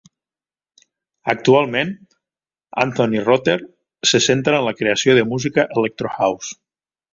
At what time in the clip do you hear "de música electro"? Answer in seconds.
5.21-6.15